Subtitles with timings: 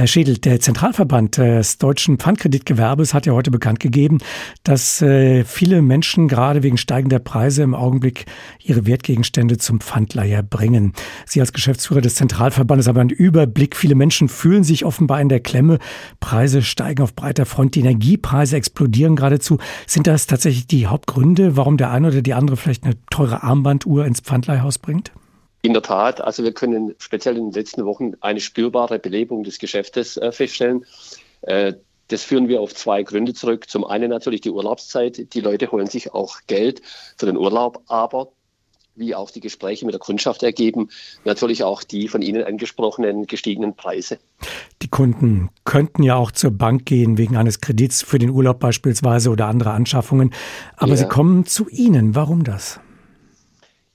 [0.00, 4.16] Herr Schädel, der Zentralverband des deutschen Pfandkreditgewerbes hat ja heute bekannt gegeben,
[4.62, 8.24] dass äh, viele Menschen gerade wegen steigender Preise im Augenblick
[8.60, 10.94] ihre Wertgegenstände zum Pfandleiher bringen.
[11.26, 13.76] Sie als Geschäftsführer des Zentralverbandes haben einen Überblick.
[13.76, 15.78] Viele Menschen fühlen sich offenbar in der Klemme.
[16.18, 17.74] Preise steigen auf breiter Front.
[17.74, 19.58] Die Energiepreise explodieren geradezu.
[19.86, 24.06] Sind das tatsächlich die Hauptgründe, warum der eine oder die andere vielleicht eine teure Armbanduhr
[24.06, 25.12] ins Pfandleihhaus bringt?
[25.62, 29.58] In der Tat, also wir können speziell in den letzten Wochen eine spürbare Belebung des
[29.58, 30.86] Geschäftes äh, feststellen.
[31.42, 31.74] Äh,
[32.08, 33.68] das führen wir auf zwei Gründe zurück.
[33.68, 35.32] Zum einen natürlich die Urlaubszeit.
[35.32, 36.82] Die Leute holen sich auch Geld
[37.16, 38.32] für den Urlaub, aber
[38.96, 40.88] wie auch die Gespräche mit der Kundschaft ergeben,
[41.24, 44.18] natürlich auch die von Ihnen angesprochenen gestiegenen Preise.
[44.82, 49.30] Die Kunden könnten ja auch zur Bank gehen wegen eines Kredits für den Urlaub beispielsweise
[49.30, 50.32] oder andere Anschaffungen,
[50.76, 50.96] aber ja.
[50.96, 52.14] sie kommen zu Ihnen.
[52.14, 52.80] Warum das?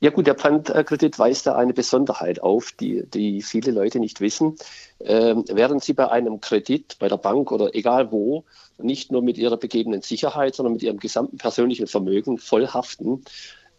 [0.00, 4.56] Ja gut, der Pfandkredit weist da eine Besonderheit auf, die, die viele Leute nicht wissen.
[5.00, 8.44] Ähm, während sie bei einem Kredit, bei der Bank oder egal wo,
[8.76, 13.24] nicht nur mit ihrer begebenen Sicherheit, sondern mit ihrem gesamten persönlichen Vermögen voll haften,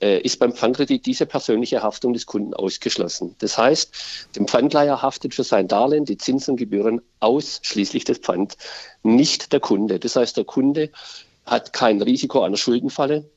[0.01, 3.35] äh, ist beim Pfandkredit diese persönliche Haftung des Kunden ausgeschlossen.
[3.39, 8.57] Das heißt, der Pfandleiher haftet für sein Darlehen die Zinsen und Gebühren ausschließlich des Pfand,
[9.03, 9.99] nicht der Kunde.
[9.99, 10.91] Das heißt, der Kunde
[11.45, 13.29] hat kein Risiko einer Schuldenfalle,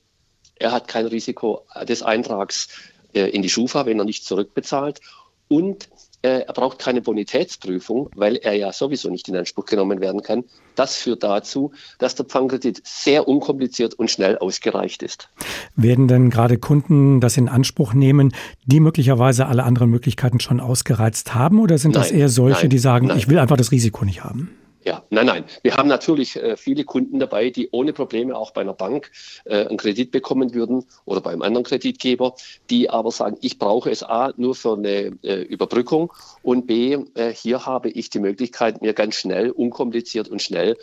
[0.58, 2.68] er hat kein Risiko des Eintrags
[3.14, 5.00] äh, in die Schufa, wenn er nicht zurückbezahlt.
[5.48, 5.88] Und
[6.20, 10.44] äh, er braucht keine Bonitätsprüfung, weil er ja sowieso nicht in Anspruch genommen werden kann.
[10.74, 15.28] Das führt dazu, dass der Pfandkredit sehr unkompliziert und schnell ausgereicht ist.
[15.76, 18.34] Werden denn gerade Kunden das in Anspruch nehmen,
[18.66, 21.60] die möglicherweise alle anderen Möglichkeiten schon ausgereizt haben?
[21.60, 23.18] Oder sind nein, das eher solche, nein, die sagen, nein.
[23.18, 24.50] ich will einfach das Risiko nicht haben?
[24.84, 25.44] Ja, nein, nein.
[25.62, 29.10] Wir haben natürlich äh, viele Kunden dabei, die ohne Probleme auch bei einer Bank
[29.44, 32.34] äh, einen Kredit bekommen würden oder beim anderen Kreditgeber,
[32.70, 36.12] die aber sagen, ich brauche es A nur für eine äh, Überbrückung
[36.42, 40.76] und B, äh, hier habe ich die Möglichkeit, mir ganz schnell, unkompliziert und schnell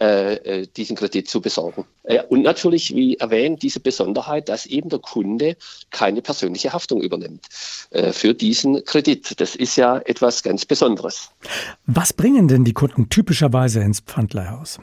[0.00, 1.84] äh, äh, diesen Kredit zu besorgen.
[2.28, 5.56] Und natürlich, wie erwähnt, diese Besonderheit, dass eben der Kunde
[5.90, 7.46] keine persönliche Haftung übernimmt
[8.12, 9.40] für diesen Kredit.
[9.40, 11.30] Das ist ja etwas ganz Besonderes.
[11.86, 14.80] Was bringen denn die Kunden typischerweise ins Pfandleihhaus?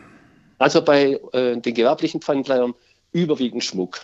[0.60, 2.74] Also bei äh, den gewerblichen Pfandleihern
[3.12, 4.02] überwiegend Schmuck.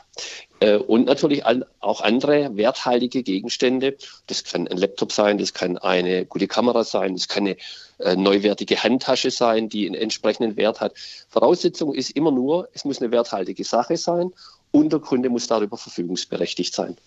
[0.65, 1.43] Äh, und natürlich
[1.79, 3.95] auch andere werthaltige Gegenstände.
[4.27, 7.57] Das kann ein Laptop sein, das kann eine gute Kamera sein, das kann eine
[7.99, 10.93] äh, neuwertige Handtasche sein, die einen entsprechenden Wert hat.
[11.29, 14.31] Voraussetzung ist immer nur, es muss eine werthaltige Sache sein
[14.71, 16.97] und der Kunde muss darüber verfügungsberechtigt sein.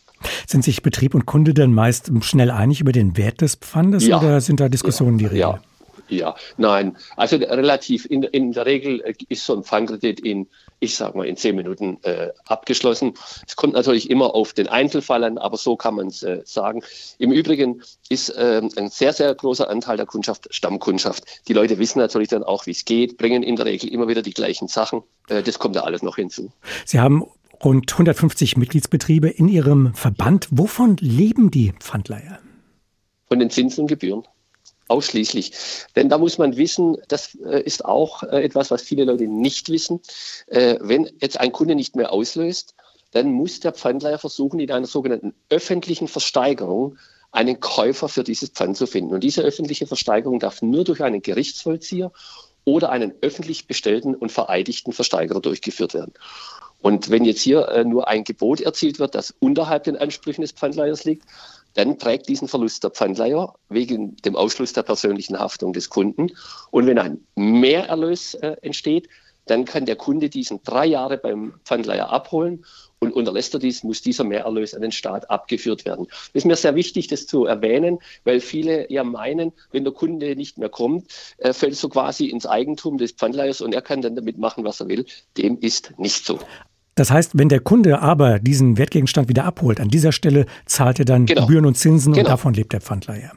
[0.46, 4.18] Sind sich Betrieb und Kunde denn meist schnell einig über den Wert des Pfandes ja.
[4.18, 5.28] oder sind da Diskussionen ja.
[5.28, 5.40] die Regel?
[5.40, 5.60] Ja.
[6.08, 6.96] Ja, nein.
[7.16, 10.48] Also relativ, in, in der Regel äh, ist so ein Pfandkredit in,
[10.80, 13.14] ich sag mal, in zehn Minuten äh, abgeschlossen.
[13.46, 16.82] Es kommt natürlich immer auf den Einzelfall an, aber so kann man es äh, sagen.
[17.18, 21.24] Im Übrigen ist äh, ein sehr, sehr großer Anteil der Kundschaft Stammkundschaft.
[21.48, 24.22] Die Leute wissen natürlich dann auch, wie es geht, bringen in der Regel immer wieder
[24.22, 25.02] die gleichen Sachen.
[25.28, 26.50] Äh, das kommt da alles noch hinzu.
[26.84, 27.24] Sie haben
[27.64, 30.48] rund 150 Mitgliedsbetriebe in Ihrem Verband.
[30.50, 32.38] Wovon leben die Pfandleiher?
[33.28, 34.24] Von den Zinsen und Gebühren.
[34.88, 35.52] Ausschließlich.
[35.96, 39.68] Denn da muss man wissen, das äh, ist auch äh, etwas, was viele Leute nicht
[39.68, 40.00] wissen.
[40.46, 42.74] Äh, wenn jetzt ein Kunde nicht mehr auslöst,
[43.10, 46.96] dann muss der Pfandleiher versuchen, in einer sogenannten öffentlichen Versteigerung
[47.32, 49.12] einen Käufer für dieses Pfand zu finden.
[49.12, 52.10] Und diese öffentliche Versteigerung darf nur durch einen Gerichtsvollzieher
[52.64, 56.14] oder einen öffentlich bestellten und vereidigten Versteigerer durchgeführt werden.
[56.80, 61.04] Und wenn jetzt hier nur ein Gebot erzielt wird, das unterhalb den Ansprüchen des Pfandleihers
[61.04, 61.24] liegt,
[61.78, 66.32] dann trägt diesen Verlust der Pfandleiher wegen dem Ausschluss der persönlichen Haftung des Kunden.
[66.72, 69.08] Und wenn ein Mehrerlös äh, entsteht,
[69.46, 72.64] dann kann der Kunde diesen drei Jahre beim Pfandleiher abholen
[72.98, 76.08] und unterlässt er dies, muss dieser Mehrerlös an den Staat abgeführt werden.
[76.10, 80.34] Es ist mir sehr wichtig, das zu erwähnen, weil viele ja meinen, wenn der Kunde
[80.34, 81.06] nicht mehr kommt,
[81.38, 84.80] äh, fällt so quasi ins Eigentum des Pfandleihers und er kann dann damit machen, was
[84.80, 85.06] er will.
[85.36, 86.40] Dem ist nicht so.
[86.98, 91.04] Das heißt, wenn der Kunde aber diesen Wertgegenstand wieder abholt, an dieser Stelle zahlt er
[91.04, 91.42] dann genau.
[91.42, 92.26] Gebühren und Zinsen genau.
[92.26, 93.32] und davon lebt der Pfandleiher.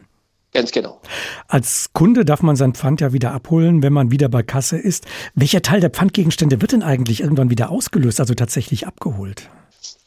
[0.51, 0.99] Ganz genau.
[1.47, 5.05] Als Kunde darf man sein Pfand ja wieder abholen, wenn man wieder bei Kasse ist.
[5.35, 9.49] Welcher Teil der Pfandgegenstände wird denn eigentlich irgendwann wieder ausgelöst, also tatsächlich abgeholt?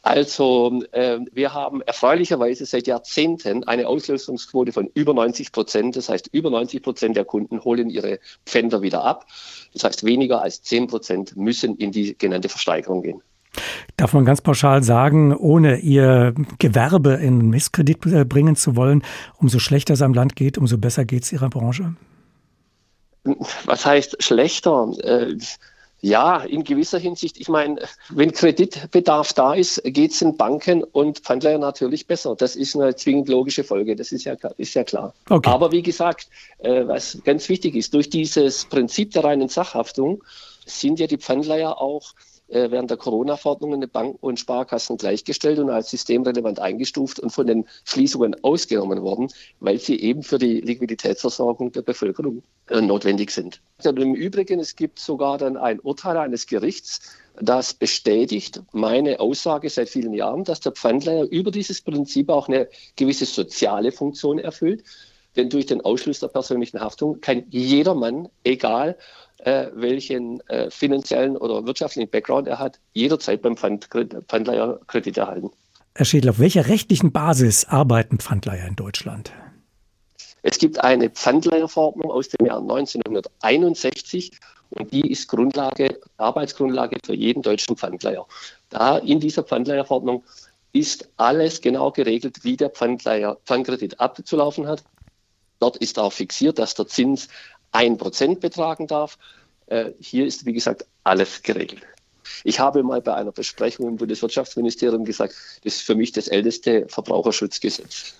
[0.01, 5.95] Also äh, wir haben erfreulicherweise seit Jahrzehnten eine Auslösungsquote von über 90 Prozent.
[5.95, 9.25] Das heißt, über 90 Prozent der Kunden holen ihre Pfänder wieder ab.
[9.73, 13.21] Das heißt, weniger als 10 Prozent müssen in die genannte Versteigerung gehen.
[13.97, 19.03] Darf man ganz pauschal sagen, ohne ihr Gewerbe in Misskredit äh, bringen zu wollen,
[19.37, 21.95] umso schlechter es am Land geht, umso besser geht es Ihrer Branche?
[23.65, 24.91] Was heißt schlechter?
[25.03, 25.35] Äh,
[26.01, 27.39] Ja, in gewisser Hinsicht.
[27.39, 32.35] Ich meine, wenn Kreditbedarf da ist, geht es den Banken und Pfandleiher natürlich besser.
[32.35, 33.95] Das ist eine zwingend logische Folge.
[33.95, 35.15] Das ist ja, ist ja klar.
[35.27, 35.49] Okay.
[35.49, 36.27] Aber wie gesagt,
[36.59, 40.23] äh, was ganz wichtig ist, durch dieses Prinzip der reinen Sachhaftung
[40.67, 42.13] sind ja die Pfandleiher auch
[42.47, 47.47] äh, während der Corona-Verordnungen den Banken und Sparkassen gleichgestellt und als systemrelevant eingestuft und von
[47.47, 53.61] den Schließungen ausgenommen worden, weil sie eben für die Liquiditätsversorgung der Bevölkerung äh, notwendig sind.
[53.83, 59.69] Und Im Übrigen, es gibt sogar dann ein Urteil eines Gerichts, das bestätigt meine Aussage
[59.69, 64.83] seit vielen Jahren, dass der Pfandleiher über dieses Prinzip auch eine gewisse soziale Funktion erfüllt.
[65.35, 68.97] Denn durch den Ausschluss der persönlichen Haftung kann jedermann, egal
[69.39, 73.87] äh, welchen äh, finanziellen oder wirtschaftlichen Background er hat, jederzeit beim Pfand,
[74.27, 75.51] Pfandleiher Kredit erhalten.
[75.93, 79.31] Herr Schädel, auf welcher rechtlichen Basis arbeiten Pfandleiher in Deutschland?
[80.41, 84.31] Es gibt eine Pfandleihverordnung aus dem Jahr 1961
[84.69, 88.25] und die ist Grundlage, Arbeitsgrundlage für jeden deutschen Pfandleiher.
[88.69, 90.23] Da in dieser Pfandleihverordnung
[90.73, 94.83] ist alles genau geregelt, wie der Pfandleiher Pfandkredit abzulaufen hat.
[95.59, 97.29] Dort ist auch fixiert, dass der Zins
[97.71, 99.17] ein Prozent betragen darf.
[99.67, 101.81] Äh, hier ist, wie gesagt, alles geregelt.
[102.43, 106.87] Ich habe mal bei einer Besprechung im Bundeswirtschaftsministerium gesagt, das ist für mich das älteste
[106.87, 108.15] Verbraucherschutzgesetz.